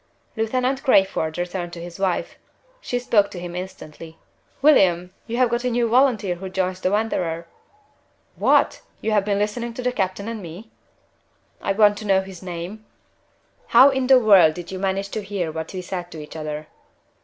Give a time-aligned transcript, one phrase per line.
[0.35, 2.33] Lieutenant Crayford returned to his wife.
[2.81, 4.17] She spoke to him instantly.
[4.63, 5.13] "William!
[5.27, 7.45] you have got a new volunteer who joins the Wanderer?"
[8.35, 8.81] "What!
[9.01, 10.71] you have been listening to the captain and me?"
[11.61, 12.83] "I want to know his name?"
[13.67, 16.65] "How in the world did you manage to hear what we said to each other?"